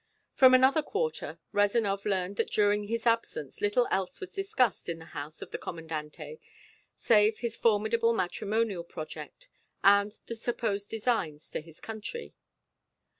From 0.33 0.55
another 0.55 0.81
quarter 0.81 1.39
Rezanov 1.53 2.05
learned 2.05 2.37
that 2.37 2.49
during 2.49 2.85
his 2.85 3.05
absence 3.05 3.61
little 3.61 3.87
else 3.91 4.19
was 4.19 4.31
discussed 4.33 4.89
in 4.89 4.97
the 4.97 5.05
house 5.13 5.43
of 5.43 5.51
the 5.51 5.59
Commandante 5.59 6.39
save 6.95 7.37
his 7.37 7.55
formidable 7.55 8.11
matrimonial 8.11 8.83
project, 8.83 9.47
and 9.83 10.17
the 10.25 10.35
supposed 10.35 10.89
designs 10.89 11.51
to 11.51 11.61
his 11.61 11.79
country. 11.79 12.33